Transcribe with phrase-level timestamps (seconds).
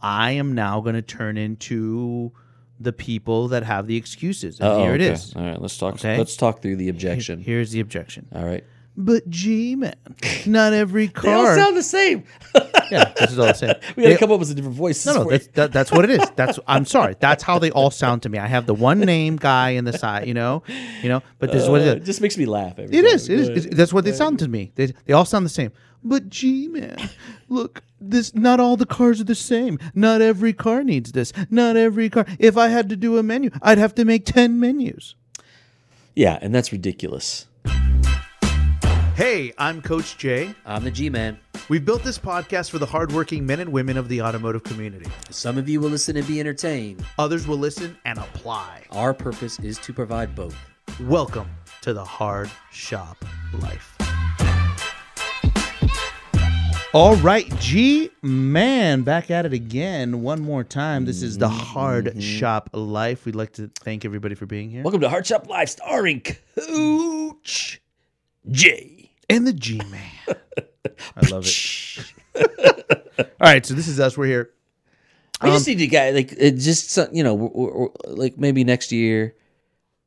[0.00, 2.32] I am now going to turn into
[2.80, 4.60] the people that have the excuses.
[4.60, 5.12] And Oh, here it okay.
[5.12, 5.34] is.
[5.34, 5.94] All right, let's talk.
[5.94, 6.16] Okay.
[6.16, 7.40] Let's talk through the objection.
[7.40, 8.28] Here's the objection.
[8.34, 8.62] All right.
[9.00, 9.94] But G man,
[10.44, 11.30] not every car.
[11.30, 12.24] They all sound the same.
[12.90, 13.74] yeah, this is all I'm saying.
[13.96, 15.06] we got to They- come up with a different voice.
[15.06, 16.28] No, no, that's, that, that's what it is.
[16.34, 17.14] That's I'm sorry.
[17.20, 18.38] That's how they all sound to me.
[18.38, 20.64] I have the one name guy in the side, you know,
[21.02, 21.22] you know.
[21.38, 22.06] But this is what Uh, it it is.
[22.06, 22.76] just makes me laugh.
[22.78, 23.28] Every It is.
[23.28, 23.48] It is.
[23.50, 24.72] It's- that's what they sound to me.
[24.74, 25.70] They they all sound the same.
[26.08, 27.10] But G Man,
[27.50, 29.78] look, this not all the cars are the same.
[29.94, 31.34] Not every car needs this.
[31.50, 32.24] Not every car.
[32.38, 35.16] If I had to do a menu, I'd have to make ten menus.
[36.14, 37.46] Yeah, and that's ridiculous.
[39.16, 40.54] Hey, I'm Coach Jay.
[40.64, 41.38] I'm the G man.
[41.68, 45.10] We've built this podcast for the hardworking men and women of the automotive community.
[45.28, 47.04] Some of you will listen and be entertained.
[47.18, 48.84] Others will listen and apply.
[48.92, 50.56] Our purpose is to provide both.
[51.00, 51.50] Welcome
[51.82, 53.22] to the Hard Shop
[53.60, 53.97] Life.
[56.94, 61.04] All right, G man, back at it again one more time.
[61.04, 63.26] This is the Hard Shop Life.
[63.26, 64.82] We'd like to thank everybody for being here.
[64.82, 66.22] Welcome to Hard Shop Live, starring
[66.56, 67.82] Coach
[68.50, 69.10] J.
[69.28, 70.10] And the G man.
[71.16, 72.12] I love it.
[73.18, 74.16] All right, so this is us.
[74.16, 74.50] We're here.
[75.42, 78.64] I Um, just need to get like it just you know we're, we're- like maybe
[78.64, 79.34] next year,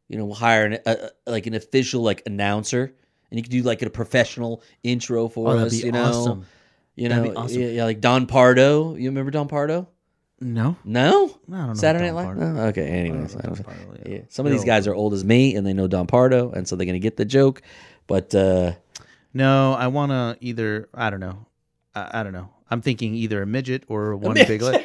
[0.09, 0.97] you know we'll hire an,
[1.27, 2.91] like an official like announcer,
[3.29, 5.73] and you can do like a professional intro for Oh, us.
[5.75, 6.45] you know, awesome.
[6.95, 7.61] You know, awesome.
[7.61, 8.95] yeah, yeah, like Don Pardo.
[8.95, 9.87] You remember Don Pardo?
[10.43, 11.73] No, No, I don't know.
[11.75, 12.35] Saturday Night Live.
[12.35, 12.61] No?
[12.69, 14.21] Okay, anyways, know I don't- Don Pardo, yeah.
[14.29, 16.75] Some of these guys are old as me, and they know Don Pardo, and so
[16.75, 17.61] they're gonna get the joke.
[18.07, 18.71] But uh,
[19.33, 20.89] No, I want to either.
[20.95, 21.45] I don't know.
[21.93, 22.49] I, I don't know.
[22.71, 24.83] I'm thinking either a midget or one big leg.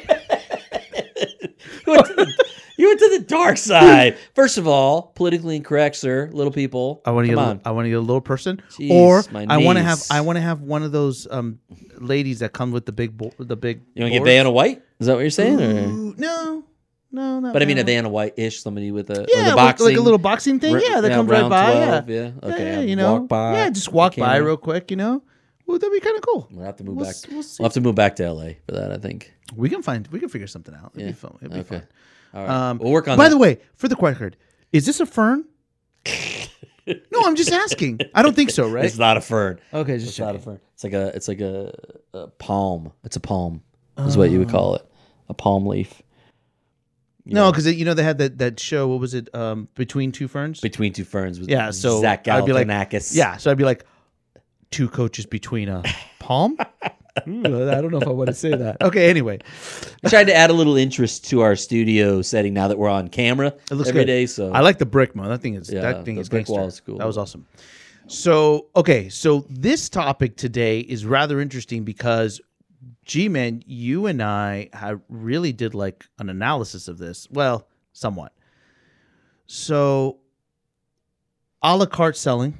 [1.87, 4.17] you, went to the, you went to the dark side.
[4.35, 6.29] First of all, politically incorrect, sir.
[6.31, 7.01] Little people.
[7.05, 7.39] I want to get.
[7.39, 10.03] A, I want to get a little person, Jeez, or I want to have.
[10.11, 11.59] I want to have one of those um
[11.99, 13.81] ladies that come with the big, bo- the big.
[13.95, 14.25] You want to get.
[14.25, 14.81] Vanna White?
[14.99, 15.59] Is that what you're saying?
[15.59, 16.63] Ooh, no,
[17.11, 18.09] no, not But I mean, a Vanna.
[18.09, 20.73] White-ish, somebody with a Yeah, boxing, like a little boxing thing.
[20.73, 21.71] Yeah, that yeah, comes right by.
[21.73, 22.31] 12, yeah, yeah.
[22.53, 24.47] Okay, yeah, you know, walk by yeah, just walk by camera.
[24.47, 24.89] real quick.
[24.91, 25.21] You know,
[25.67, 26.47] well, that'd be kind of cool.
[26.51, 27.15] We'll have to move We'll back.
[27.15, 27.43] s- we'll.
[27.59, 28.91] We'll have to move back to LA for that.
[28.91, 29.33] I think.
[29.55, 30.07] We can find.
[30.07, 30.91] We can figure something out.
[30.95, 31.07] It'd Yeah.
[31.07, 31.37] be fun.
[31.41, 31.69] It'd be Okay.
[31.79, 31.87] fun.
[32.33, 32.49] All right.
[32.69, 33.17] Um, we'll work on.
[33.17, 33.29] By that.
[33.31, 34.37] the way, for the record,
[34.71, 35.45] is this a fern?
[36.87, 37.99] no, I'm just asking.
[38.13, 38.85] I don't think so, right?
[38.85, 39.59] it's not a fern.
[39.73, 40.59] okay, just It's not a fern.
[40.73, 41.07] It's like a.
[41.15, 41.73] It's like a,
[42.13, 42.91] a palm.
[43.03, 43.63] It's a palm.
[43.99, 44.85] Is what you would call it.
[45.27, 46.03] A palm leaf.
[47.25, 48.87] No, because you know they had that that show.
[48.87, 49.33] What was it?
[49.35, 50.61] Um, between two ferns.
[50.61, 51.39] Between two ferns.
[51.39, 53.15] With Yeah, so Zach I'd be like- Galifianakis.
[53.15, 53.85] yeah, so I'd be like,
[54.71, 55.83] two coaches between a
[56.19, 56.57] palm.
[57.27, 58.81] Ooh, I don't know if I want to say that.
[58.81, 59.39] Okay, anyway,
[60.03, 63.07] I tried to add a little interest to our studio setting now that we're on
[63.07, 64.07] camera it looks every good.
[64.07, 64.25] day.
[64.25, 65.27] So I like the brick mo.
[65.27, 66.53] That thing is Yeah, that thing is brick gangster.
[66.53, 66.97] wall is cool.
[66.97, 67.45] That was awesome.
[68.07, 72.39] So okay, so this topic today is rather interesting because,
[73.03, 77.27] gee man, you and I have really did like an analysis of this.
[77.31, 78.31] Well, somewhat.
[79.45, 80.19] So,
[81.61, 82.57] a la carte selling,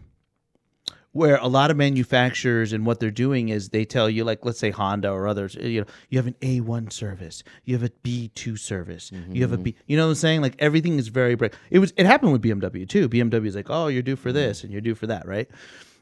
[1.18, 4.60] where a lot of manufacturers and what they're doing is they tell you, like, let's
[4.60, 7.90] say Honda or others, eh, you know, you have an A1 service, you have a
[7.90, 9.64] B2 service, you have a mm-hmm.
[9.64, 10.42] B, you know what I'm saying?
[10.42, 11.54] Like everything is very break.
[11.72, 13.10] It was, it happened with BMW too.
[13.10, 14.38] BMW is like, oh, you're due for mm-hmm.
[14.38, 15.50] this and you're due for that, right?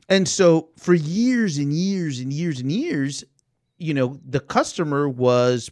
[0.10, 3.24] And so for years and years and years and years,
[3.78, 5.72] you know, the customer was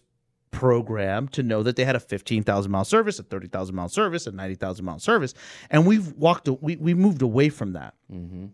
[0.52, 4.32] programmed to know that they had a 15,000 mile service, a 30,000 mile service, a
[4.32, 5.34] 90,000 mile service.
[5.70, 7.96] And we've walked, we, we moved away from that.
[8.12, 8.52] Mhm.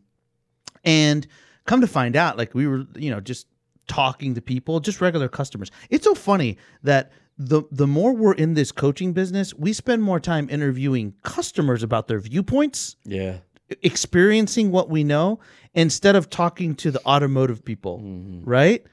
[0.83, 1.27] And
[1.65, 3.47] come to find out, like we were, you know, just
[3.87, 5.71] talking to people, just regular customers.
[5.89, 10.19] It's so funny that the the more we're in this coaching business, we spend more
[10.19, 13.37] time interviewing customers about their viewpoints, yeah.
[13.81, 15.39] experiencing what we know,
[15.73, 18.41] instead of talking to the automotive people, Mhm.
[18.45, 18.83] right?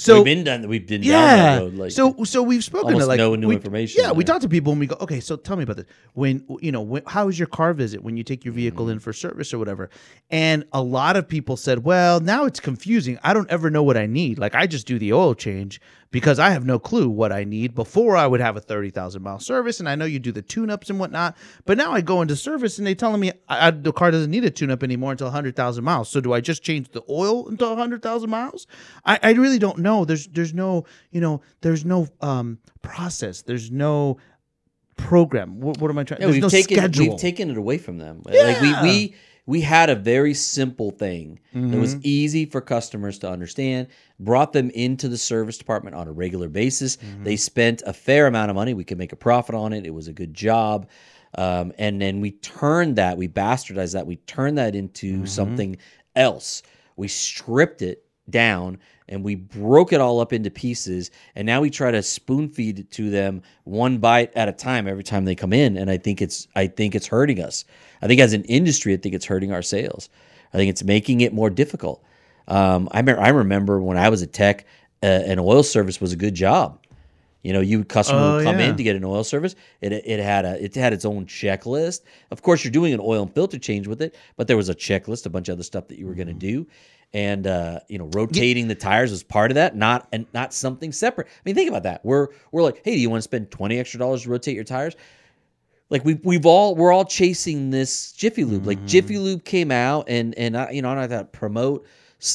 [0.00, 0.66] So we've been done.
[0.68, 1.36] We've been yeah.
[1.56, 1.74] that road.
[1.74, 4.34] Like, so so we've spoken to like no new we- information Yeah, we there.
[4.34, 5.86] talk to people and we go, okay, so tell me about this.
[6.14, 8.92] When you know, when, how is your car visit when you take your vehicle Mm-hmm.
[8.92, 9.90] in for service or whatever?
[10.30, 13.18] And a lot of people said, well, now it's confusing.
[13.22, 14.38] I don't ever know what I need.
[14.38, 15.80] Like I just do the oil change
[16.12, 17.74] because I have no clue what I need.
[17.74, 20.42] Before I would have a thirty thousand mile service, and I know you do the
[20.42, 21.36] tune ups and whatnot.
[21.66, 24.30] But now I go into service and they telling me I, I, the car doesn't
[24.30, 26.08] need a tune up anymore until hundred thousand miles.
[26.08, 28.66] So do I just change the oil until hundred thousand miles?
[29.04, 30.04] I, I really don't know.
[30.04, 33.42] There's there's no you know there's no um process.
[33.42, 34.18] There's no
[34.96, 35.60] program.
[35.60, 36.20] What, what am I trying?
[36.20, 37.08] yeah, there's we've no taken schedule.
[37.10, 38.22] we've taken it away from them.
[38.24, 38.82] Like we Yeah.
[38.82, 39.14] we
[39.50, 43.88] we had a very simple thing that was easy for customers to understand.
[44.20, 46.98] Brought them into the service department on a regular basis.
[46.98, 47.24] Mm-hmm.
[47.24, 48.74] They spent a fair amount of money.
[48.74, 49.84] We could make a profit on it.
[49.84, 50.88] It was a good job.
[51.34, 55.26] Um, and then we turned that, we bastardized that, we turned that into Mm-hmm.
[55.26, 55.76] something
[56.14, 56.62] else.
[56.94, 58.78] We stripped it down
[59.10, 62.78] and we broke it all up into pieces and now we try to spoon feed
[62.78, 65.96] it to them one bite at a time every time they come in and i
[65.98, 67.64] think it's i think it's hurting us
[68.02, 70.08] i think as an industry i think it's hurting our sales
[70.54, 72.02] i think it's making it more difficult
[72.48, 74.64] um, I, me- I remember when i was a tech
[75.02, 76.78] uh, an oil service was a good job
[77.42, 78.68] you know, you customer Oh, would come yeah.
[78.68, 79.54] in to get an oil service.
[79.80, 82.02] It it had a it had its own checklist.
[82.30, 84.74] Of course, you're doing an oil and filter change with it, but there was a
[84.74, 86.38] checklist, a bunch of other stuff that you were going to Mm-hmm.
[86.38, 86.66] do,
[87.12, 90.92] and uh, you know, rotating the tires was part of that, not and not something
[90.92, 91.26] separate.
[91.26, 92.04] I mean, think about that.
[92.04, 94.64] We're we're like, hey, do you want to spend twenty extra dollars to rotate your
[94.64, 94.94] tires?
[95.88, 98.60] Like we we've all we're all chasing this Jiffy Lube.
[98.60, 98.68] Mm-hmm.
[98.68, 101.84] Like Jiffy Lube came out, and and I, you know, I to promote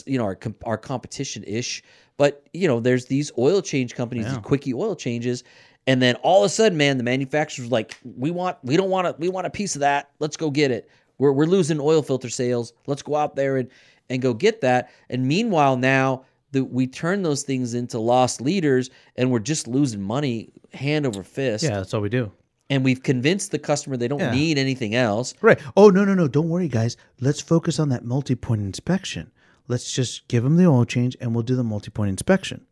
[0.06, 1.82] you know our our competition ish,
[2.18, 4.32] but you know, there's these oil change companies, Yeah.
[4.32, 5.44] these quickie oil changes,
[5.88, 9.08] and then all of a sudden, man, the manufacturers like, we want we don't want
[9.08, 10.12] to we want a piece of that.
[10.20, 10.90] Let's go get it.
[11.18, 12.74] We're we're losing oil filter sales.
[12.88, 13.70] Let's go out there and
[14.10, 14.92] and go get that.
[15.10, 20.02] And meanwhile, now the, we turn those things into lost leaders, and we're just losing
[20.02, 21.64] money hand over fist.
[21.64, 22.32] Yeah, that's all we do.
[22.70, 24.32] And we've convinced the customer they don't Yeah.
[24.32, 25.36] need anything else.
[25.42, 25.60] Right.
[25.78, 26.28] Oh no no no!
[26.28, 26.98] Don't worry, guys.
[27.20, 29.32] Let's focus on that multi-point inspection.
[29.68, 32.66] Let's just give them the oil change, and we'll do the multi-point inspection.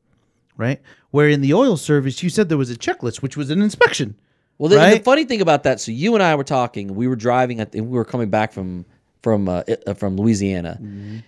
[0.57, 0.81] Right.
[1.11, 4.15] Where in the oil service, you said there was a checklist, which was an inspection.
[4.59, 6.93] Well, the, the funny thing about that, so you and I were talking.
[6.95, 7.59] We were driving.
[7.59, 8.85] At, we were coming back from
[9.23, 10.77] from uh, uh, from Louisiana,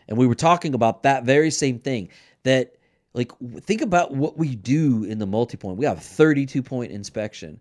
[0.08, 2.10] and we were talking about that very same thing.
[2.44, 2.76] That
[3.14, 3.32] like
[3.62, 5.78] think about what we do in the multi-point.
[5.78, 7.60] We have a 32 point inspection,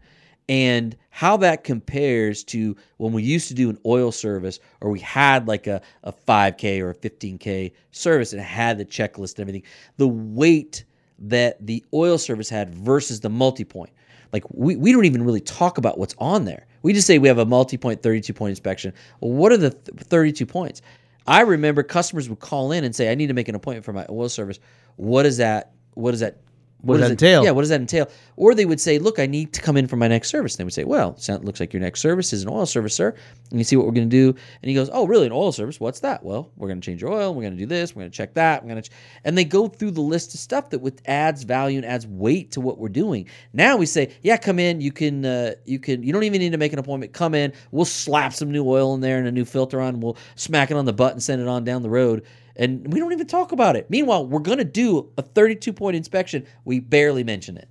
[0.49, 5.01] and how that compares to when we used to do an oil service, or we
[5.01, 9.63] had like a a 5K or a 15K service, and had the checklist and everything.
[9.97, 10.85] The weight
[11.21, 13.91] that the oil service had versus the multi-point
[14.35, 16.67] like we, we don't even really talk about what's on there.
[16.83, 18.93] We just say we have a multi-point 32 point inspection.
[19.21, 20.83] Well what are the th- 32 points?
[21.25, 23.93] I remember customers would call in and say i need to make an appointment for
[23.93, 24.59] my oil service.
[24.97, 26.39] What is that what does that
[26.85, 27.45] What does that it- entail?
[27.45, 28.09] yeah what does that entail?
[28.37, 30.55] Or they would say look i need to come in for my next service.
[30.55, 32.95] And they would say well sound, looks like your next service is an oil service
[32.95, 33.15] sir
[33.51, 34.39] and you see what we're going to do?
[34.63, 35.81] And he goes oh really an oil service?
[35.81, 36.23] What's that?
[36.23, 38.17] Well we're going to change your oil we're going to do this we're going to
[38.17, 38.93] check that we're going to ch-.
[39.25, 42.53] and they go through the list of stuff that with adds value and adds weight
[42.53, 43.29] to what we're doing.
[43.53, 46.53] Now we say yeah come in you can uh, you can you don't even need
[46.53, 49.33] to make an appointment come in we'll slap some new oil in there and a
[49.33, 51.91] new filter on we'll smack it on the butt and send it on down the
[51.91, 52.25] road
[52.57, 55.97] and we don't even talk about it meanwhile we're going to do a 32 point
[55.97, 57.69] inspection we barely mention it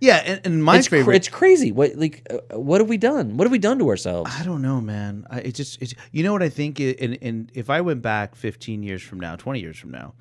[0.00, 1.16] Yeah, and, and my it's, favorite.
[1.16, 4.30] it's crazy what like uh, what have we done what have we done to ourselves
[4.38, 5.26] I don't know, man.
[5.30, 6.80] I, it just, it's, you know what I think?
[6.80, 10.14] And, and if I went back 15 years from now, 20 years from now,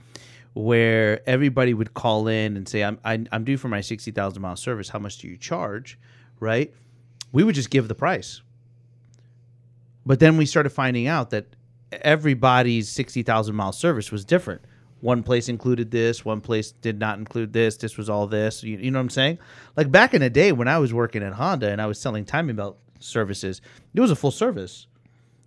[0.54, 4.56] where everybody would call in and say, I'm, I, I'm due for my 60,000 mile
[4.56, 4.90] service.
[4.90, 5.98] How much do you charge?
[6.40, 6.72] Right?
[7.32, 8.42] We would just give the price.
[10.06, 11.48] But then we started finding out that
[12.02, 14.62] everybody's 60,000 mile service was different.
[15.02, 17.76] One place included this, one place did not include this.
[17.76, 18.64] This was all this.
[18.64, 19.40] You, you know what I'm saying?
[19.76, 22.24] Like back in the day when I was working at Honda and I was selling
[22.24, 23.60] timing belt services,
[23.94, 24.88] it was a full service,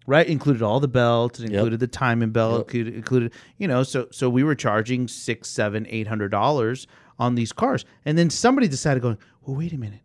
[0.06, 0.26] right?
[0.26, 2.60] Included all the belts, included the timing belt, Yep.
[2.74, 6.86] included, included, you know, so so we were charging six, seven, eight hundred dollars
[7.18, 10.02] on these cars, and then somebody decided, going, well, wait a minute,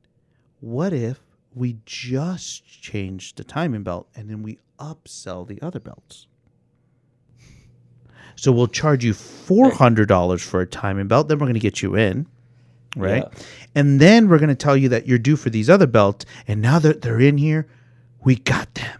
[0.61, 1.19] what if
[1.53, 6.27] we just change the timing belt and then we upsell the other belts?
[8.35, 11.27] So we'll charge you four hundred dollars for a timing belt.
[11.27, 12.25] Then we're going to get you in,
[12.95, 13.23] right?
[13.23, 13.43] Yeah.
[13.75, 16.25] And then we're going to tell you that you're due for these other belts.
[16.47, 17.67] And now that they're in here,
[18.23, 18.99] we got them.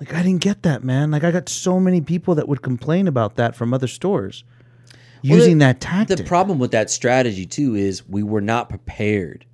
[0.00, 1.10] Like I didn't get that, man.
[1.10, 4.44] Like I got so many people that would complain about that from other stores
[5.24, 6.18] Well, using the- that tactic.
[6.18, 9.46] The problem with that strategy too is we were not prepared.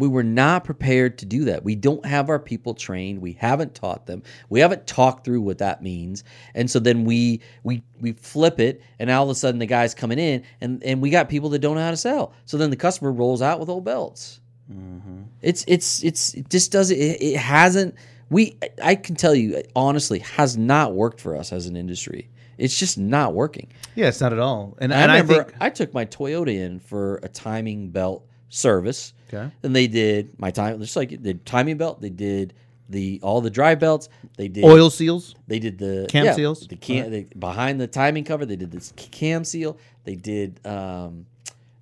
[0.00, 1.62] We were not prepared to do that.
[1.62, 3.20] We don't have our people trained.
[3.20, 4.22] We haven't taught them.
[4.48, 6.24] We haven't talked through what that means.
[6.54, 9.66] And so then we we we flip it, and now all of a sudden the
[9.66, 12.32] guy's coming in, and and we got people that don't know how to sell.
[12.46, 14.40] So then the customer rolls out with old belts.
[14.72, 15.22] Mm-hmm.
[15.42, 17.94] It's it's it's it just doesn't it, it hasn't
[18.30, 22.30] we I can tell you honestly has not worked for us as an industry.
[22.56, 23.68] It's just not working.
[23.94, 24.76] yeah, it's not at all.
[24.80, 28.26] And, And I I, remember I, think took my Toyota in for a timing belt
[28.50, 29.14] service.
[29.32, 29.50] Okay.
[29.62, 32.00] And they did my time just like the timing belt.
[32.00, 32.54] They did
[32.88, 34.08] the all the drive belts.
[34.36, 35.34] They did oil seals.
[35.46, 36.66] They did the Cam yeah, seals?
[36.66, 38.44] The cam they, behind the timing cover.
[38.44, 39.78] They did this cam seal.
[40.04, 41.26] They did um,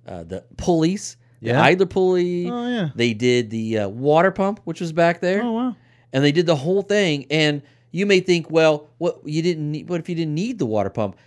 [0.07, 1.17] uh, the pulleys.
[1.39, 1.53] Yeah.
[1.53, 2.49] The idler pulley.
[2.49, 2.89] Oh yeah.
[2.93, 5.75] They did the uh, water pump, which was back there Oh wow.
[6.13, 7.25] and they did the whole thing.
[7.31, 9.89] And you may think, well, what you didn't need?
[9.89, 11.17] What if you didn't need the water pump?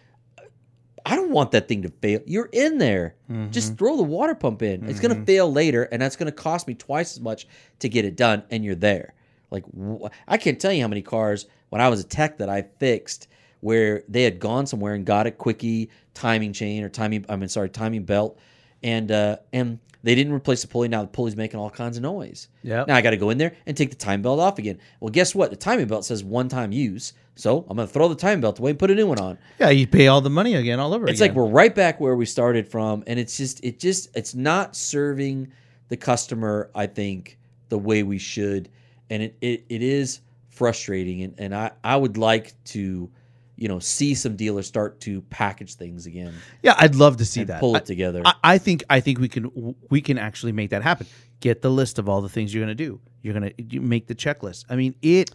[1.05, 2.21] I don't want that thing to fail.
[2.27, 3.17] You're in there.
[3.31, 3.51] Mm-hmm.
[3.51, 4.89] Just throw the water pump in.
[4.89, 7.49] It's going to fail later, and that's going to cost me twice as much
[7.81, 8.45] to get it done.
[8.51, 9.15] And you're there.
[9.51, 12.49] Like wh- I can't tell you how many cars when I was a tech that
[12.49, 13.29] I fixed
[13.61, 17.49] where they had gone somewhere and got a quickie timing chain or timing I mean
[17.49, 18.39] sorry timing belt,
[18.83, 20.89] and uh, and they didn't replace the pulley.
[20.89, 22.49] Now the pulley's making all kinds of noise.
[22.63, 22.85] Yeah.
[22.87, 24.79] Now I got to go in there and take the time belt off again.
[25.01, 25.51] Well, guess what?
[25.51, 28.71] The timing belt says one time use, so I'm gonna throw the timing belt away
[28.71, 29.39] and put a new one on.
[29.59, 31.31] Yeah, you pay all the money again all over It's again.
[31.35, 34.77] like we're right back where we started from, and it's just it just it's not
[34.77, 35.53] serving
[35.89, 36.71] the customer.
[36.75, 38.69] I think the way we should,
[39.11, 40.21] and it it, it is
[40.51, 43.11] frustrating, and, and I I would like to,
[43.57, 47.45] you know, see some dealers start to package things again yeah, I'd love to see
[47.45, 47.61] that.
[47.61, 48.23] pull I- it together.
[48.25, 51.07] I, I think I think we can we can actually make that happen.
[51.41, 53.01] Get the list of all the things you're going to do.
[53.23, 54.65] You're going to you make the checklist.
[54.69, 55.31] I mean, it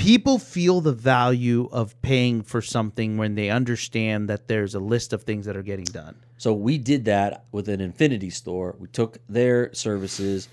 [0.00, 5.12] people feel the value of paying for something when they understand that there's a list
[5.12, 6.16] of things that are getting done.
[6.38, 8.74] So we did that with an Infiniti store.
[8.78, 10.48] We took their services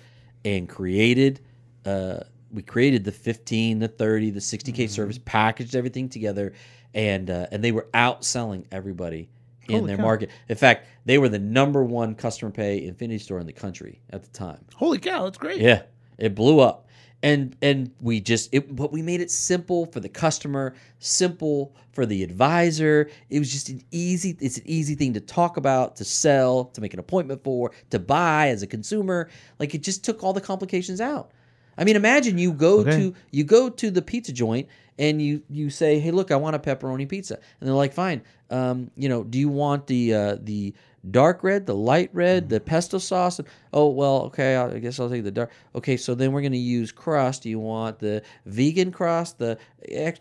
[0.46, 1.40] and created
[1.86, 2.20] uh,
[2.52, 4.88] we created the 15, the 30, the 60k Mm-hmm.
[4.88, 6.54] service, packaged everything together,
[6.94, 9.30] and uh, and they were outselling everybody
[9.68, 10.04] in Holy their cow.
[10.04, 10.30] market.
[10.50, 14.24] In fact, they were the number one customer pay Infiniti store in the country at
[14.24, 14.64] the time.
[14.76, 15.60] Holy cow, that's great.
[15.62, 15.84] Yeah,
[16.18, 16.87] it blew up,
[17.24, 22.06] and and we just it, but we made it simple for the customer, simple for
[22.06, 23.10] the advisor.
[23.30, 24.38] It was just an easy.
[24.40, 28.00] It's an easy thing to talk about, to sell, to make an appointment for, to
[28.00, 29.30] buy as a consumer.
[29.60, 31.32] Like it just took all the complications out.
[31.80, 32.92] I mean, imagine you go Okay.
[32.92, 34.68] to you go to the pizza joint
[35.00, 38.22] and you you say, "Hey, look, I want a pepperoni pizza," and they're like, "Fine,
[38.50, 40.74] um, you know, do you want the uh, the
[41.12, 43.40] dark red, the light red, the pesto sauce?"
[43.74, 45.52] Oh, well, okay, I guess I'll take the dark.
[45.76, 47.44] Okay, so then we're gonna use crust.
[47.44, 49.58] Do you want the vegan crust, the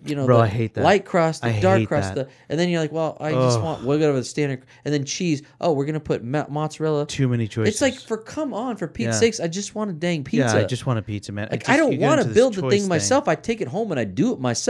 [0.04, 0.85] you know, Bro, the I hate that.
[0.85, 2.26] light crust, the I dark hate crust, that.
[2.28, 3.64] the and then you're like, "Well, I just Ugh.
[3.64, 5.42] want we're gonna have a standard," and then cheese.
[5.61, 7.06] Oh, we're gonna put ma- mozzarella.
[7.06, 7.75] Too many choices.
[7.75, 9.21] It's like for come on, for Pete's Yeah.
[9.21, 10.54] sakes, I just want a dang pizza.
[10.56, 11.49] Yeah, I just want a pizza, man.
[11.50, 13.26] Like I don't want to build the thing myself.
[13.26, 14.65] I take it home and I do it myself.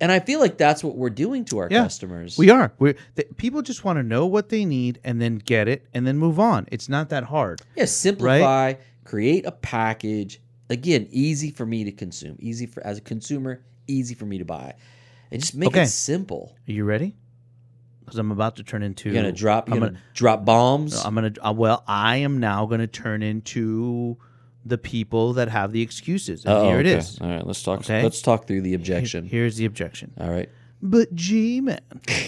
[0.00, 1.82] And I feel like that's what we're doing to our Yeah.
[1.82, 2.38] customers.
[2.38, 2.72] We are.
[2.78, 6.06] We th- people just want to know what they need and then get it and
[6.06, 6.66] then move on.
[6.70, 7.60] It's not that hard.
[7.76, 10.40] yeah, simplify, create a package.
[10.70, 14.44] Again, easy for me to consume, easy for as a consumer, easy for me to
[14.44, 14.74] buy,
[15.32, 15.82] and just make Okay.
[15.82, 16.54] it simple.
[16.68, 17.16] Are you ready?
[18.04, 19.08] Because I'm about to turn into.
[19.10, 21.04] You're gonna drop, you're I'm gonna, gonna, drop bombs.
[21.04, 21.32] I'm gonna.
[21.42, 24.16] Uh, well, I am now gonna turn into
[24.68, 26.44] the people that have the excuses.
[26.44, 26.98] And Uh-oh, here it okay.
[26.98, 27.18] is.
[27.20, 27.80] All right, let's talk.
[27.80, 28.02] Okay.
[28.02, 29.24] Let's talk through the objection.
[29.26, 30.12] Here's the objection.
[30.20, 30.48] All right.
[30.80, 31.80] But G man,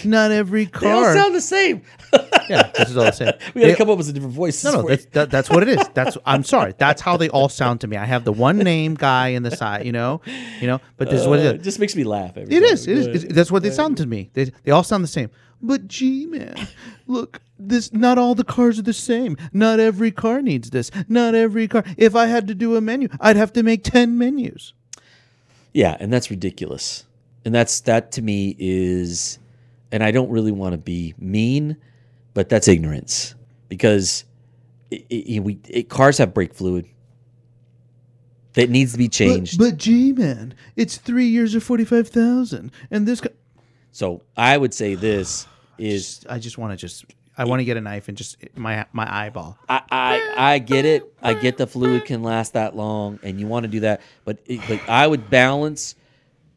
[0.03, 0.81] not every car.
[0.89, 1.83] They all sound the same.
[2.49, 3.31] yeah, this is all the same.
[3.55, 4.61] we gotta They- come up with a different voice.
[4.65, 5.87] No, no, that's that, that's what it is.
[5.93, 6.73] That's I'm sorry.
[6.77, 7.95] That's how they all sound to me.
[7.95, 10.19] I have the one name guy in the side, you know,
[10.59, 10.81] you know.
[10.97, 11.63] But this is what Uh, it it is.
[11.63, 12.35] just makes me laugh.
[12.35, 12.73] Every It time.
[12.73, 12.87] is.
[12.87, 13.23] It is.
[13.29, 14.29] That's what they sound to me.
[14.33, 15.29] They they all sound the same.
[15.61, 16.67] But G Man,
[17.07, 19.37] look, this not all the cars are the same.
[19.53, 20.89] Not every car needs this.
[21.07, 21.83] Not every car.
[21.97, 24.73] If I had to do a menu, I'd have to make ten menus.
[25.73, 27.05] Yeah, and that's ridiculous.
[27.45, 29.39] And that's that to me is
[29.91, 31.77] and I don't really want to be mean,
[32.33, 33.35] but that's ignorance
[33.69, 34.25] because
[34.89, 36.87] it, it, we it, cars have brake fluid
[38.53, 39.57] that needs to be changed.
[39.57, 43.21] But, but gee, man, it's three years or forty five thousand, and this.
[43.21, 43.29] Ca-
[43.91, 47.05] so I would say this is I just want to just.
[47.37, 49.57] I want to get a knife and just my my eyeball.
[49.67, 51.11] I, I I get it.
[51.21, 54.01] I get the fluid can last that long, and you want to do that.
[54.25, 55.95] But it, but I would balance,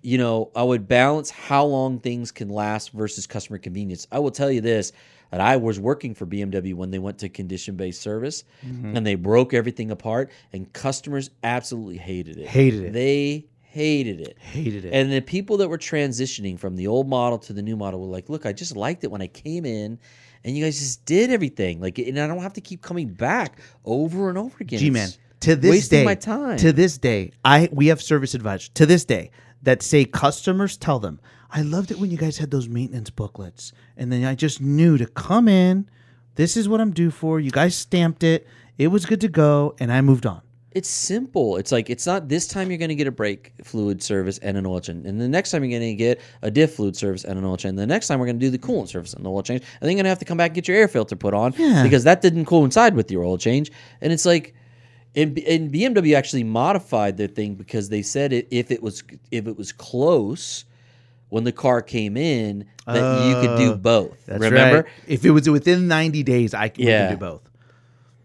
[0.03, 4.09] you know, I would balance how long things can last versus customer convenience.
[4.11, 4.93] I will tell you this:
[5.35, 8.97] that I was working for BMW when they went to condition based service, mm-hmm.
[8.97, 12.47] and they broke everything apart, and customers absolutely hated it.
[12.47, 12.93] Hated it.
[12.93, 14.39] They hated it.
[14.39, 14.95] Hated it.
[14.95, 18.07] And the people that were transitioning from the old model to the new model were
[18.07, 19.99] like, "Look, I just liked it when I came in,
[20.45, 21.81] and you guys just did everything.
[21.81, 25.09] Like, and I don't have to keep coming back over and over again." G man,
[25.41, 26.57] to this wasting day, my time.
[26.59, 29.33] to this day, I we have service advisors to this day
[29.65, 31.19] that say customers tell them,
[31.51, 34.97] "I loved it when you guys had those maintenance booklets, and then I just knew
[34.99, 35.89] to come in.
[36.37, 37.41] This is what I'm due for.
[37.41, 38.47] You guys stamped it.
[38.79, 40.43] It was good to go, and I moved on."
[40.75, 41.57] It's simple.
[41.57, 44.57] It's like it's not this time you're going to get a brake fluid service and
[44.57, 47.25] an oil change, and the next time you're going to get a diff fluid service
[47.25, 47.71] and an oil change.
[47.71, 49.63] And the next time we're going to do the coolant service and the oil change,
[49.63, 51.33] and then you're going to have to come back and get your air filter put
[51.33, 51.83] on Yeah.
[51.85, 53.71] because that didn't coincide with your oil change.
[54.01, 54.55] And it's like,
[55.15, 59.47] and, and BMW actually modified their thing because they said it, if it was if
[59.47, 60.65] it was close
[61.29, 64.29] when the car came in that you could do Oh, both.
[64.29, 64.83] Remember?
[64.83, 64.85] right.
[65.07, 67.07] If it was within 90 days, I Yeah.
[67.09, 67.43] can do both.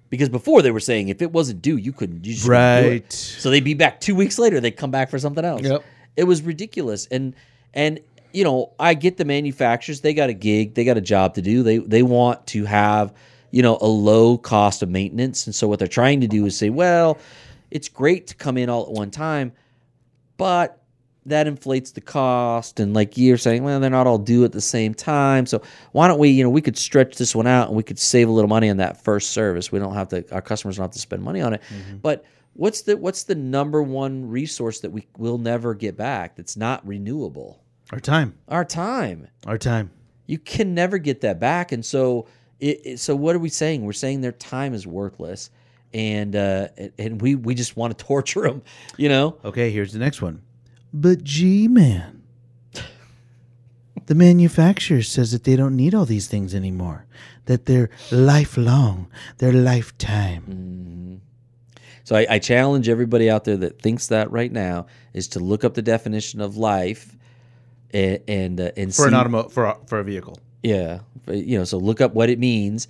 [0.09, 2.25] Because before they were saying if it wasn't due, you couldn't.
[2.25, 2.91] You just couldn't do it.
[2.91, 3.13] Right.
[3.13, 4.59] So they'd be back two weeks later.
[4.59, 5.61] They'd come back for something else.
[5.61, 5.83] Yep.
[6.15, 7.05] It was ridiculous.
[7.07, 7.35] And
[7.73, 7.99] and
[8.33, 10.01] you know, I get the manufacturers.
[10.01, 10.75] They got a gig.
[10.75, 11.63] They got a job to do.
[11.63, 13.13] They they want to have
[13.51, 15.45] you know a low cost of maintenance.
[15.45, 17.17] And so what they're trying to do is say, well,
[17.71, 19.51] it's great to come in all at one time,
[20.37, 20.81] but
[21.25, 24.61] that inflates the cost and like you're saying well they're not all due at the
[24.61, 25.45] same time.
[25.45, 25.61] So
[25.91, 28.27] why don't we you know we could stretch this one out and we could save
[28.29, 29.71] a little money on that first service.
[29.71, 31.61] We don't have to our customers don't have to spend money on it.
[32.01, 36.57] But what's the what's the number one resource that we will never get back that's
[36.57, 37.61] not renewable?
[37.91, 38.35] Our time.
[38.47, 39.27] our time.
[39.47, 39.91] Our time.
[40.27, 41.71] you can never get that back.
[41.71, 42.27] And so
[42.59, 43.83] it, it- so what are we saying?
[43.83, 45.49] We're saying their time is worthless
[45.93, 48.61] and uh and- and we we just want to torture them
[48.97, 49.37] you know?
[49.43, 50.41] Okay, here's the next one.
[50.93, 52.23] But G Man.
[54.07, 57.05] The manufacturer says that they don't need all these things anymore.
[57.45, 61.21] That they're lifelong, they're lifetime.
[62.03, 65.63] So I, I challenge everybody out there that thinks that right now is to look
[65.63, 67.15] up the definition of life
[67.91, 70.39] and and, uh, and For see, an automo for a, for a vehicle.
[70.63, 72.87] yeah, you know, so look up what it means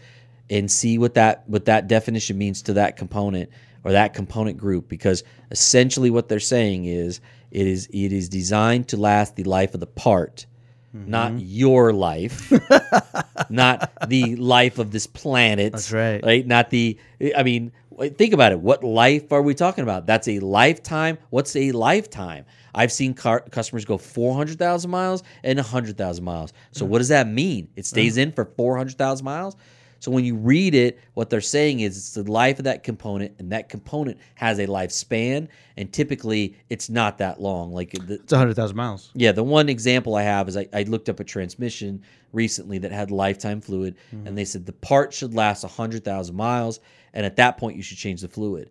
[0.50, 3.50] and see what that what that definition means to that component
[3.84, 7.20] or that component group because essentially what they're saying is
[7.52, 10.46] it is it is designed to last the life of the part
[10.92, 11.40] not Mm-hmm.
[11.46, 12.52] your life.
[13.52, 15.74] Not the life of this planet.
[15.74, 16.24] That's right.
[16.24, 16.46] right?
[16.46, 16.98] Not the
[17.38, 17.72] i mean
[18.18, 18.60] think about it.
[18.60, 20.06] What life are we talking about?
[20.08, 21.18] That's a lifetime.
[21.30, 22.46] What's a lifetime?
[22.74, 26.54] I've seen car- customers go 400000 miles and 100000 miles.
[26.72, 27.70] So what does that mean?
[27.76, 29.56] It stays in for 400000 miles
[30.00, 33.34] so when you read it what they're saying is it's the life of that component
[33.40, 38.32] and that component has a lifespan and typically it's not that long like the, It's
[38.32, 39.12] 100,000 miles.
[39.14, 42.02] yeah, the one example I have is I, I looked up a transmission
[42.34, 44.36] recently that had lifetime fluid, and mm-hmm.
[44.36, 46.80] they said the part should last 100,000 miles,
[47.14, 48.70] and at that point, you should change the fluid.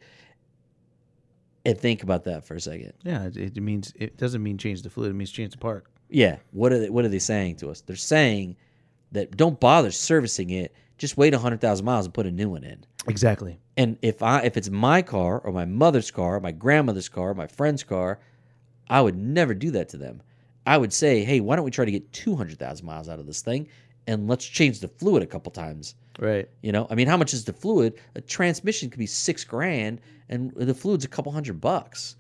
[1.65, 2.93] And think about that for a second.
[3.03, 5.85] Yeah, it, it means it doesn't mean change the fluid, it means change the part.
[6.09, 7.81] Yeah, what are they, what are they saying to us?
[7.81, 8.57] They're saying
[9.13, 12.85] that don't bother servicing it, just wait 100,000 miles and put a new one in.
[13.07, 13.59] Exactly.
[13.77, 17.31] And if I if it's my car or my mother's car, or my grandmother's car,
[17.31, 18.19] or my friend's car,
[18.91, 20.23] I would never do that to them.
[20.67, 23.41] I would say, hey, why don't we try to get 200,000 miles out of this
[23.41, 23.69] thing
[24.07, 25.95] and let's change the fluid a couple times.
[26.19, 26.49] Right.
[26.63, 27.95] You know, I mean, how much is the fluid?
[28.17, 32.17] A transmission could be six grand and the fluid's a couple hundred bucks.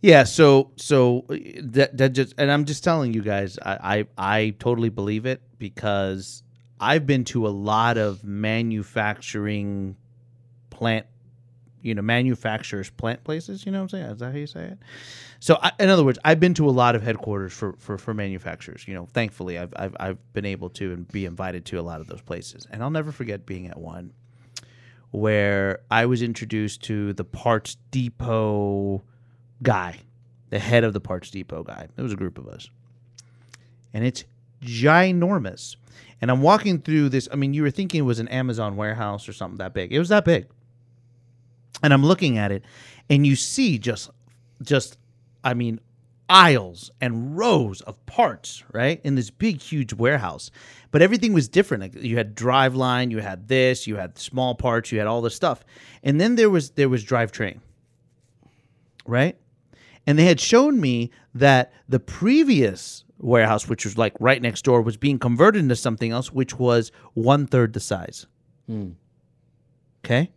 [0.00, 4.36] Yeah, so so uh, that that just and I'm just telling you guys, I I,
[4.36, 6.44] I totally believe it because
[6.80, 9.96] I've been to a lot of manufacturing
[10.70, 11.06] plant,
[11.82, 13.66] you know, manufacturers plant places.
[13.66, 14.04] You know what I'm saying?
[14.04, 14.78] Is that how you say it?
[15.40, 18.14] So I, in other words, I've been to a lot of headquarters for for, for
[18.14, 18.86] manufacturers.
[18.86, 22.00] You know, thankfully, I've, I've I've been able to and be invited to a lot
[22.00, 24.12] of those places, and I'll never forget being at one
[25.10, 29.02] where I was introduced to the parts depot
[29.62, 29.98] guy,
[30.50, 31.88] the head of the parts depot guy.
[31.96, 32.68] It was a group of us.
[33.94, 34.24] And it's
[34.62, 35.76] ginormous.
[36.20, 37.28] And I'm walking through this.
[37.32, 39.92] I mean, you were thinking it was an Amazon warehouse or something that big.
[39.92, 40.46] It was that big.
[41.82, 42.64] And I'm looking at it,
[43.08, 44.10] and you see just,
[44.62, 44.98] just,
[45.44, 45.80] I mean,
[46.28, 49.00] aisles and rows of parts, right?
[49.04, 50.50] In this big, huge warehouse.
[50.90, 51.82] But everything was different.
[51.82, 55.34] Like you had driveline, you had this, you had small parts, you had all this
[55.34, 55.64] stuff.
[56.02, 57.60] And then there was there was drivetrain.
[59.06, 59.38] Right?
[60.06, 64.82] And they had shown me that the previous warehouse, which was like right next door,
[64.82, 68.26] was being converted into something else, which was one third the size.
[68.66, 68.90] Hmm.
[70.04, 70.30] Okay.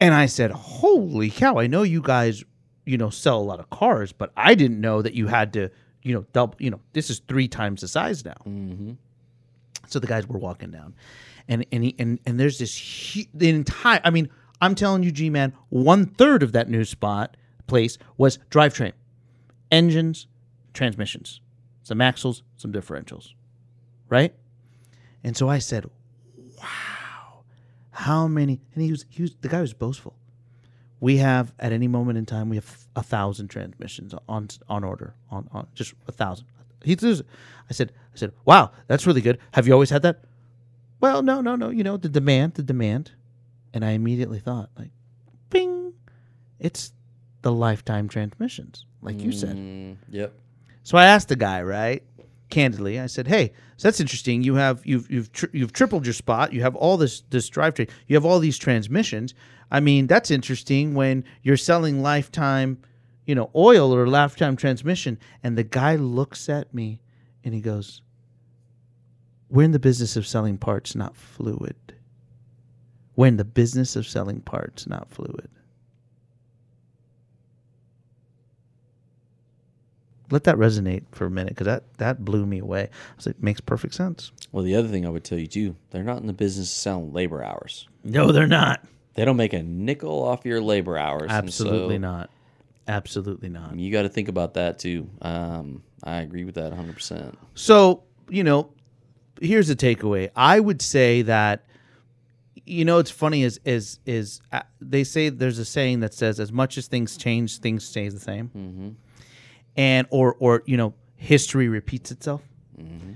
[0.00, 2.44] And I said, Holy cow, I know you guys,
[2.84, 5.70] you know, sell a lot of cars, but I didn't know that you had to,
[6.02, 8.36] you know, double, you know, this is three times the size now.
[8.46, 8.92] Mm-hmm.
[9.86, 10.94] So the guys were walking down,
[11.48, 12.76] and and he, and and there's this
[13.14, 14.00] hu- the entire.
[14.02, 18.38] I mean, I'm telling you, G man, one third of that new spot place was
[18.50, 18.92] drivetrain,
[19.70, 20.26] engines,
[20.72, 21.40] transmissions,
[21.84, 23.28] some axles, some differentials,
[24.08, 24.34] right?
[25.22, 25.86] And so I said,
[26.58, 27.44] "Wow,
[27.90, 30.16] how many?" And he was he was the guy was boastful.
[30.98, 35.14] We have at any moment in time we have a thousand transmissions on on order
[35.30, 36.46] on, on just a thousand.
[36.82, 37.22] He says,
[37.70, 39.38] I said I said, "Wow, that's really good.
[39.52, 40.24] Have you always had that?"
[41.00, 41.68] Well, no, no, no.
[41.70, 43.12] You know the demand, the demand,
[43.74, 44.90] and I immediately thought like,
[45.50, 45.92] "Bing!"
[46.58, 46.92] It's
[47.42, 49.56] the lifetime transmissions, like you said.
[49.56, 50.32] Mm, yep.
[50.84, 52.02] So I asked the guy, right,
[52.50, 53.00] candidly.
[53.00, 54.42] I said, "Hey, so that's interesting.
[54.42, 56.52] You have you've you've tri- you've tripled your spot.
[56.52, 57.90] You have all this this drivetrain.
[58.06, 59.34] You have all these transmissions.
[59.70, 62.78] I mean, that's interesting when you're selling lifetime,
[63.26, 67.00] you know, oil or lifetime transmission." And the guy looks at me
[67.42, 68.02] and he goes,
[69.48, 71.76] "We're in the business of selling parts, not fluid.
[73.16, 75.48] We're in the business of selling parts, not fluid."
[80.30, 82.84] Let that resonate for a minute because that, that blew me away.
[82.84, 84.32] I was like, makes perfect sense.
[84.52, 86.76] Well, the other thing I would tell you too, they're not in the business of
[86.76, 87.88] selling labor hours.
[88.02, 88.84] No, they're not.
[89.14, 91.30] They don't make a nickel off your labor hours.
[91.30, 92.30] Absolutely so not.
[92.88, 93.78] Absolutely not.
[93.78, 95.08] You got to think about that too.
[95.22, 96.94] Um, I agree with that 100.
[96.94, 98.70] percent So, you know,
[99.40, 100.30] here's the takeaway.
[100.34, 101.64] I would say that
[102.66, 106.40] you know it's funny is is is uh, they say there's a saying that says
[106.40, 108.48] as much as things change, things stay the same.
[108.48, 108.88] Mm-hmm.
[109.76, 112.42] And or or you know, history repeats itself.
[112.80, 113.12] Mm-hmm.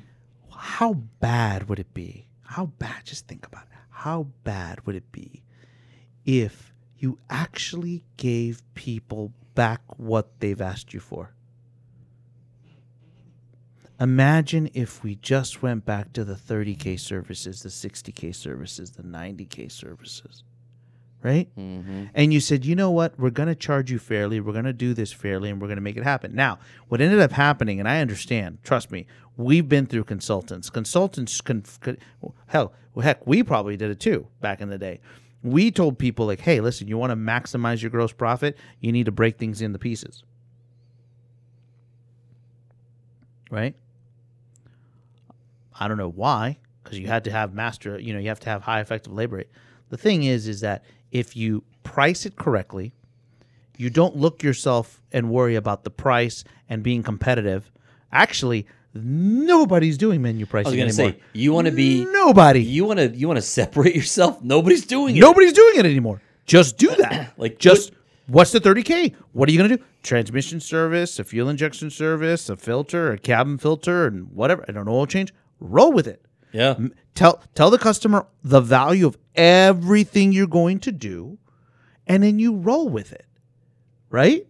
[0.50, 2.26] How bad would it be?
[2.42, 3.78] How bad just think about it.
[3.90, 5.42] How bad would it be
[6.24, 11.34] if you actually gave people back what they've asked you for?
[14.00, 19.70] Imagine if we just went back to the 30K services, the 60K services, the 90K
[19.72, 20.44] services,
[21.22, 21.48] right?
[21.56, 22.04] Mm-hmm.
[22.14, 23.18] And you said, you know what?
[23.18, 24.40] We're going to charge you fairly.
[24.40, 26.34] We're going to do this fairly and we're going to make it happen.
[26.34, 30.70] Now, what ended up happening, and I understand, trust me, we've been through consultants.
[30.70, 31.40] Consultants
[32.46, 35.00] hell, heck, we probably did it too back in the day.
[35.42, 39.06] We told people, like, hey, listen, you want to maximize your gross profit, you need
[39.06, 40.24] to break things into pieces.
[43.50, 43.76] Right?
[45.78, 48.50] I don't know why, because you had to have master, you know, you have to
[48.50, 49.48] have high effective labor rate.
[49.90, 52.92] The thing is, is that if you price it correctly,
[53.76, 57.70] you don't look yourself and worry about the price and being competitive.
[58.12, 61.20] Actually, nobody's doing menu pricing I was gonna anymore.
[61.20, 62.62] say you want to be Nobody.
[62.62, 64.42] you want to you want to separate yourself.
[64.42, 65.20] Nobody's doing it.
[65.20, 66.20] Nobody's doing it anymore.
[66.46, 67.34] Just do that.
[67.38, 67.92] Like, just
[68.26, 69.14] what's the 30k?
[69.32, 69.84] What are you going to do?
[70.02, 74.64] Transmission service, a fuel injection service, a filter, a cabin filter, and whatever.
[74.68, 75.32] I don't know oil change.
[75.60, 76.24] Roll with it.
[76.52, 76.76] Yeah.
[77.14, 81.38] Tell tell the customer the value of everything you're going to do,
[82.06, 83.26] and then you roll with it.
[84.10, 84.46] Right?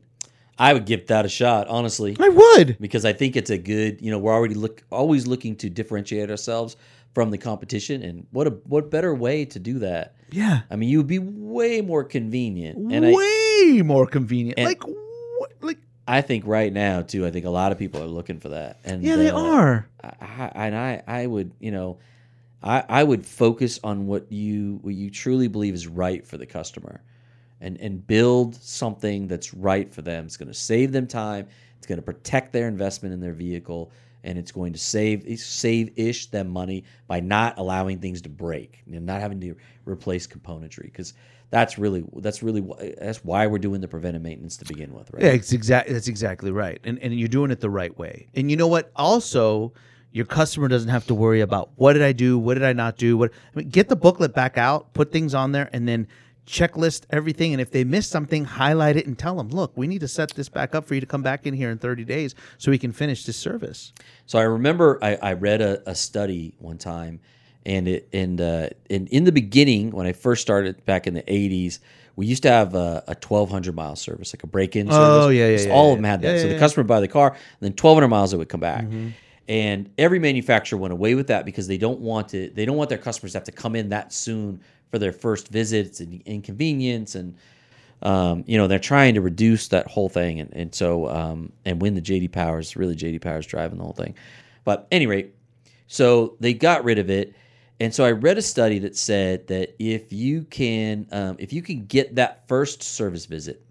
[0.61, 2.77] I would give that a shot, honestly, I would.
[2.81, 4.01] because I think it's a good.
[4.03, 6.77] You know, we're already look always looking to differentiate ourselves
[7.15, 10.15] from the competition, and what a what better way to do that?
[10.31, 10.61] Yeah.
[10.71, 14.59] I mean, you would be way more convenient, and I, Way more convenient.
[14.59, 15.53] and- like what?
[15.61, 17.27] Like I think right now too.
[17.27, 19.89] I think a lot of people are looking for that, and yeah, they uh, are.
[20.03, 21.99] I, I, and I, I would, you know,
[22.63, 26.47] I, I would focus on what you what you truly believe is right for the
[26.47, 27.03] customer,
[27.61, 30.25] and and build something that's right for them.
[30.25, 31.47] It's going to save them time.
[31.77, 33.93] It's going to protect their investment in their vehicle,
[34.25, 38.83] and it's going to save save ish them money by not allowing things to break
[38.91, 41.13] and not having to replace componentry because
[41.51, 42.67] that's really that's really
[42.99, 45.23] that's why we're doing the preventive maintenance to begin with, right?
[45.23, 48.29] Yeah, it's exactly that's exactly right, and and you're doing it the right way.
[48.35, 48.91] And you know what?
[48.97, 49.73] Also,
[50.13, 52.97] your customer doesn't have to worry about what did I do, what did I not
[52.97, 53.17] do.
[53.17, 56.07] What I mean, get the booklet back out, put things on there, and then
[56.49, 57.53] checklist everything.
[57.53, 60.35] And if they miss something, highlight it and tell them, look, we need to set
[60.35, 62.79] this back up for you to come back in here in 30 days so we
[62.79, 63.93] can finish this service.
[64.27, 67.21] So I remember I, I read a, a study one time,
[67.69, 71.23] and it and uh, in in the beginning when I first started back in the
[71.23, 71.79] '80s,
[72.17, 75.25] we used to have a, a 1,200 mile service, like a break-in service.
[75.25, 76.33] Oh, yeah, yeah, yeah, all of them had that.
[76.33, 76.55] Yeah, so the.
[76.55, 76.59] Mm-hmm.
[76.59, 78.85] customer would buy the car, and then 1,200 miles it would come back.
[79.47, 82.51] And every manufacturer went away with that because they don't want to.
[82.51, 85.49] They don't want their customers to have to come in that soon for their first
[85.49, 87.37] visits and inconvenience and
[88.03, 91.83] um, you know they're trying to reduce that whole thing and, and so um, and
[91.83, 94.15] when the jd powers really jd powers driving the whole thing
[94.65, 95.35] but at any rate
[95.87, 97.35] so they got rid of it
[97.81, 101.63] and so i read a study that said that if you can um, if you
[101.63, 103.63] can get that first service visit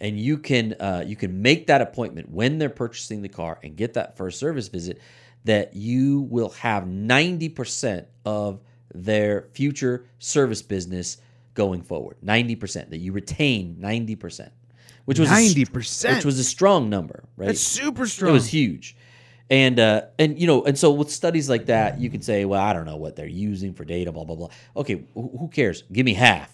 [0.00, 3.76] and you can uh, you can make that appointment when they're purchasing the car and
[3.76, 5.00] get that first service visit
[5.44, 8.60] that you will have 90% of
[8.94, 11.18] their future service business
[11.54, 14.50] going forward 90% that you retain 90%
[15.04, 16.16] which was 90%?
[16.16, 18.30] which was a strong number right That's super strong.
[18.30, 18.96] it was huge
[19.52, 22.60] and uh and you know and so with studies like that you could say well
[22.60, 24.48] i don't know what they're using for data blah blah blah.
[24.76, 25.82] Okay who cares?
[25.92, 26.50] Give me half.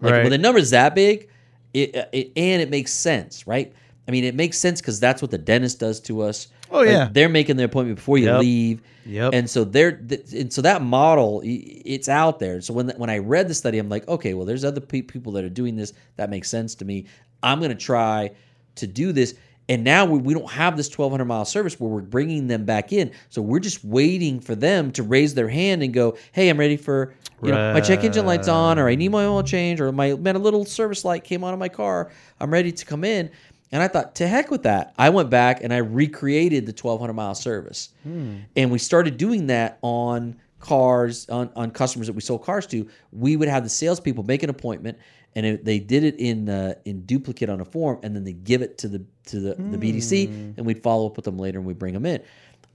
[0.00, 0.22] Like Right.
[0.22, 1.28] when the number's that big
[1.72, 3.72] it, uh, it and it makes sense right?
[4.06, 6.48] I mean it makes sense because that's what the dentist does to us.
[6.70, 7.08] Oh, Like, yeah.
[7.10, 8.40] they're making the appointment before you Yep.
[8.40, 8.82] leave.
[9.06, 9.32] Yep.
[9.34, 12.60] and so they're th- and so that model it's out there.
[12.60, 15.32] So when when i read the study i'm like okay well there's other pe- people
[15.32, 15.92] that are doing this.
[16.16, 17.06] That makes sense to me.
[17.42, 18.30] I'm going to try
[18.76, 19.34] to do this
[19.68, 22.92] and now we, we don't have this 1200 mile service where we're bringing them back
[22.92, 26.58] in so we're just waiting for them to raise their hand and go hey i'm
[26.58, 29.80] ready for you know my check engine light's on or i need my oil change
[29.80, 32.84] or my man a little service light came on in my car i'm ready to
[32.84, 33.30] come in
[33.72, 34.94] and I thought, to heck with that.
[34.96, 37.88] I went back and I recreated the 1200 mile service.
[38.04, 38.36] Hmm.
[38.54, 42.88] And we started doing that on cars, on, on customers that we sold cars to.
[43.12, 44.98] We would have the salespeople make an appointment
[45.36, 48.62] and they did it in uh, in duplicate on a form and then they give
[48.62, 51.66] it to the to the, the BDC and we'd follow up with them later and
[51.66, 52.22] we'd bring them in.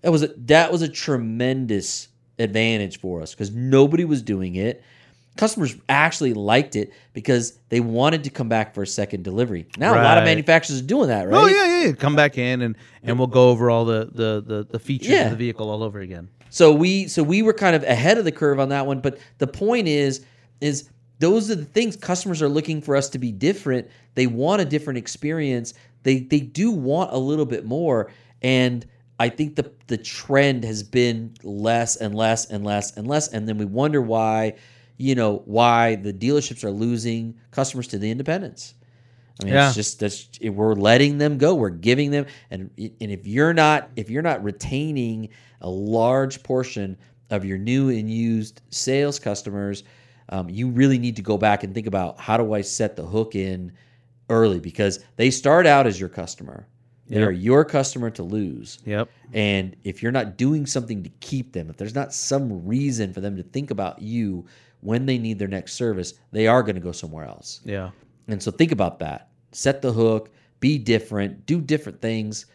[0.01, 4.83] That was a, that was a tremendous advantage for us because nobody was doing it.
[5.37, 9.65] Customers actually liked it because they wanted to come back for a second delivery.
[9.77, 11.37] Now a lot of manufacturers are doing that, right?
[11.37, 11.91] Oh yeah, yeah, yeah.
[11.93, 15.25] Come back in and and we'll go over all the the the, the features Yeah.
[15.25, 16.29] of the vehicle all over again.
[16.49, 19.19] So we so we were kind of ahead of the curve on that one, but
[19.37, 20.25] the point is
[20.61, 20.89] is
[21.19, 23.87] those are the things customers are looking for us to be different.
[24.15, 25.73] They want a different experience.
[26.03, 28.11] They they do want a little bit more
[28.41, 28.85] and
[29.19, 33.47] I think the the trend has been less and less and less and less and
[33.47, 34.55] then we wonder why
[34.99, 38.75] you know why the dealerships are losing customers to the independents.
[39.41, 39.67] I mean, Yeah.
[39.67, 41.55] it's just that's we're letting them go.
[41.55, 45.29] We're giving them, and and if you're not if you're not retaining
[45.61, 46.97] a large portion
[47.31, 49.83] of your new and used sales customers,
[50.29, 53.05] um, you really need to go back and think about how do I set the
[53.05, 53.71] hook in
[54.29, 56.67] early because they start out as your customer.
[57.07, 57.27] They Yep.
[57.27, 58.77] are your customer to lose.
[58.85, 59.09] Yep.
[59.33, 63.21] And if you're not doing something to keep them, if there's not some reason for
[63.21, 64.45] them to think about you
[64.81, 67.61] when they need their next service, they are going to go somewhere else.
[67.65, 67.91] Yeah.
[68.27, 69.29] And so think about that.
[69.51, 72.45] Set the hook, be different, do different things,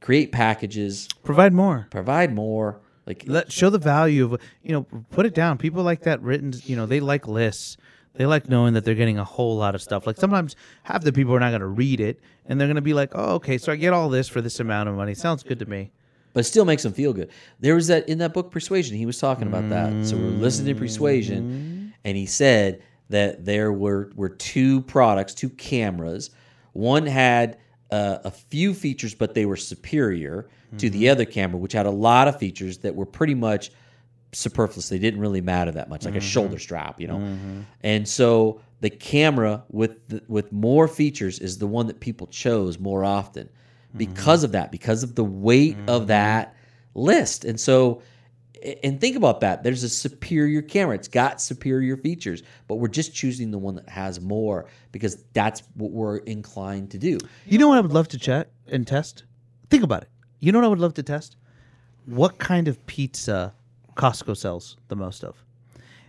[0.00, 1.86] create packages, Provide more.
[1.90, 2.80] provide more.
[3.06, 4.82] Like Let show the value of you know.
[5.10, 5.58] Put it down.
[5.58, 6.52] People like that written.
[6.64, 7.76] You know, they like lists.
[8.14, 10.06] They like knowing that they're getting a whole lot of stuff.
[10.06, 12.82] Like sometimes half the people are not going to read it, and they're going to
[12.82, 15.14] be like, "Oh, okay, so I get all this for this amount of money.
[15.14, 15.92] Sounds good to me."
[16.32, 17.30] But it still makes them feel good.
[17.58, 20.06] There was that in that book Persuasion, he was talking about that.
[20.06, 21.88] So we're listening to Persuasion mm-hmm.
[22.04, 26.30] and he said that there were were two products, two cameras.
[26.72, 27.58] One had
[27.90, 31.10] uh, a few features but they were superior to the mm-hmm.
[31.10, 33.72] other camera which had a lot of features that were pretty much
[34.32, 34.88] superfluous.
[34.88, 36.58] They didn't really matter that much, like a shoulder mm-hmm.
[36.58, 37.64] strap, you know.
[37.82, 42.78] And so the camera with the, with more features is the one that people chose
[42.78, 43.48] more often
[43.96, 44.46] because mm-hmm.
[44.46, 46.06] of that, because of the weight of mm-hmm.
[46.06, 46.56] that
[46.94, 47.44] list.
[47.44, 48.02] And so
[48.82, 49.62] and think about that.
[49.62, 50.94] There's a superior camera.
[50.94, 55.62] It's got superior features, but we're just choosing the one that has more because that's
[55.74, 57.18] what we're inclined to do.
[57.46, 59.24] You know what I would love to check and test?
[59.70, 60.08] Think about it.
[60.40, 61.36] You know what I would love to test?
[62.06, 63.54] What kind of pizza
[63.94, 65.42] Costco sells the most of?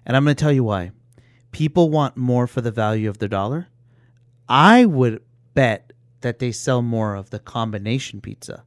[0.05, 0.91] And I'm going to tell you why.
[1.51, 3.67] People want more for the value of their dollar.
[4.47, 5.21] I would
[5.53, 5.90] bet
[6.21, 8.63] that they sell more of the combination pizza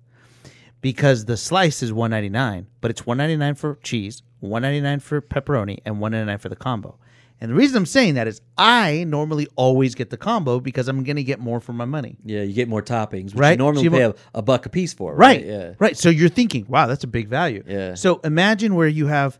[0.81, 6.39] because the slice is 199, but it's 199 for cheese, 199 for pepperoni, and 199
[6.39, 6.99] for the combo.
[7.41, 11.03] And the reason I'm saying that is I normally always get the combo because I'm
[11.03, 12.17] going to get more for my money.
[12.25, 13.51] Yeah, you get more toppings, which Right.
[13.53, 15.15] you normally So you pay have a, a buck a piece for.
[15.15, 15.39] Right.
[15.39, 15.47] Right.
[15.47, 15.73] Yeah.
[15.79, 15.97] Right.
[15.97, 17.63] So you're thinking, wow, that's a big value.
[17.67, 17.95] Yeah.
[17.95, 19.39] So imagine where you have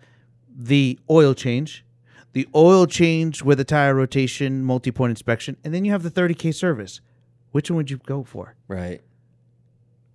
[0.55, 1.85] the oil change,
[2.33, 6.11] the oil change with a tire rotation, multi point inspection, and then you have the
[6.11, 7.01] 30K service.
[7.55, 8.57] Which one would you go for?
[8.67, 9.01] Right.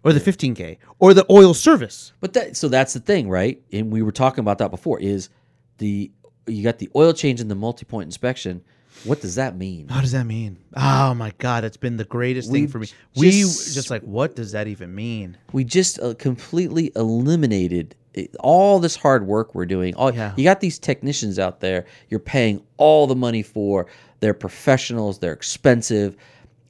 [0.04, 0.76] Or the 15K?
[1.00, 2.12] Or the oil service?
[2.20, 3.62] But that so that's the thing, right?
[3.72, 5.00] And we were talking about that before.
[5.00, 5.30] Is
[5.78, 6.12] the
[6.48, 8.62] you got the oil change and the multi-point inspection?
[9.06, 9.88] What does that mean?
[9.88, 10.58] What does that mean?
[10.76, 12.88] Oh my God, it's been the greatest thing We've for me.
[13.16, 15.38] We just- just like, what does that even mean?
[15.54, 19.96] We just uh, completely eliminated it- all this hard work we're doing.
[19.96, 20.34] All Yeah.
[20.36, 21.86] you got these technicians out there.
[22.10, 23.86] You're paying all the money for.
[24.20, 25.20] They're professionals.
[25.20, 26.18] They're expensive.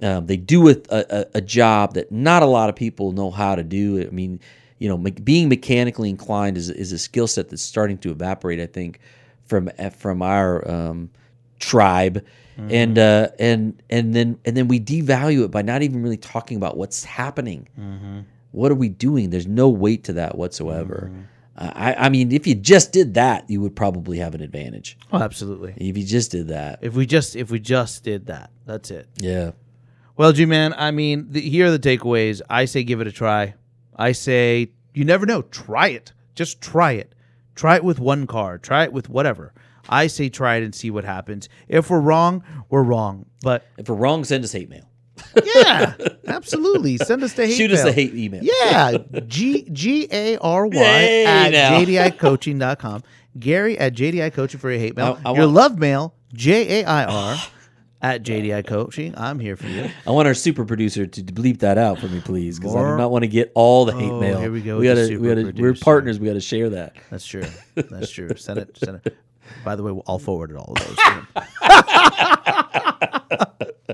[0.01, 3.55] Um, they do a, a, a job that not a lot of people know how
[3.55, 4.01] to do.
[4.01, 4.39] I mean,
[4.77, 8.59] you know, me- being mechanically inclined is, is a skill set that's starting to evaporate.
[8.61, 8.99] I think
[9.45, 11.09] from eh, from our um,
[11.59, 12.25] tribe,
[12.57, 16.55] and uh, and and then and then we devalue it by not even really talking
[16.57, 17.67] about what's happening.
[18.51, 19.29] What are we doing?
[19.29, 21.11] There's no weight to that whatsoever.
[21.61, 24.97] I, I mean, if you just did that, you would probably have an advantage.
[25.11, 25.73] Oh, absolutely.
[25.75, 29.07] If you just did that, If we just if we just did that, that's it.
[29.17, 29.51] yeah.
[30.19, 32.41] Well, G man, I mean, the, here are the takeaways.
[32.49, 33.53] I say give it a try.
[33.95, 35.43] I say you never know.
[35.43, 36.11] Try it.
[36.35, 37.15] Just try it.
[37.55, 38.57] Try it with one car.
[38.57, 39.53] Try it with whatever.
[39.87, 41.47] I say try it and see what happens.
[41.69, 43.27] If we're wrong, we're wrong.
[43.43, 44.89] But If we're wrong, send us hate mail.
[45.55, 45.95] yeah,
[46.27, 46.97] absolutely.
[46.97, 47.55] Send us the hate.
[47.55, 47.87] Shoot us mail.
[47.87, 48.41] a hate email.
[48.43, 51.79] Yeah, G G A R Y Hey, at now.
[51.79, 53.03] jdicoaching.com.
[53.39, 55.17] Gary at JDI Coaching for your hate mail.
[55.23, 57.37] I- I your want- love mail, J A I R
[58.01, 59.13] at JDI Coaching.
[59.17, 59.89] I'm here for you.
[60.07, 62.97] I want our super producer to bleep that out for me, please, because I do
[62.97, 64.39] not want to get all the hate Oh, mail.
[64.39, 66.19] here we go We gotta, we gotta, we're partners.
[66.19, 66.95] We got to share that.
[67.09, 67.43] That's true.
[67.75, 68.29] That's true.
[68.35, 68.77] Send it.
[68.77, 69.17] Send it.
[69.65, 70.95] By the way, I'll forward it all of those.
[70.95, 71.27] to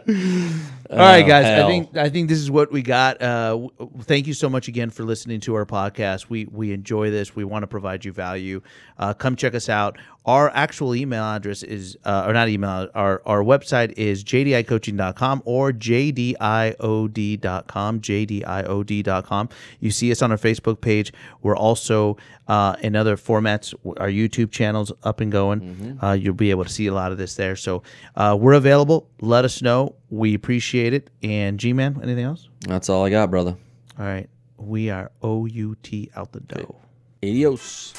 [0.91, 1.45] all right, guys.
[1.45, 3.21] I think I think this is what we got.
[3.21, 3.69] Uh,
[4.01, 6.29] thank you so much again for listening to our podcast.
[6.29, 7.35] We we enjoy this.
[7.35, 8.61] We want to provide you value.
[8.97, 9.97] Uh, come check us out.
[10.25, 15.71] Our actual email address is, uh, or not email, our, our website is jdicoaching.com or
[15.71, 16.39] jdiod.com,
[18.01, 19.49] jdiod.com.
[19.79, 21.13] You see us on our Facebook page.
[21.43, 23.73] We're also uh, in other formats.
[23.97, 25.99] Our YouTube channel's up and going.
[26.01, 27.55] Uh, you'll be able to see a lot of this there.
[27.55, 27.83] So
[28.15, 29.07] uh, we're available.
[29.21, 29.95] Let us know.
[30.09, 31.09] We appreciate it.
[31.21, 32.49] And G Man, anything else?
[32.61, 33.55] That's all I got, brother.
[33.99, 34.29] All right.
[34.57, 36.75] We are OUT out the dough.
[37.23, 37.93] Adios.